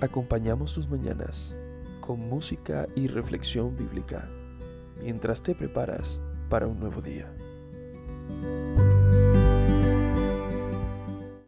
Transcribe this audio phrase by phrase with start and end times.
[0.00, 1.56] Acompañamos tus mañanas
[2.02, 4.28] con música y reflexión bíblica
[5.02, 7.32] mientras te preparas para un nuevo día.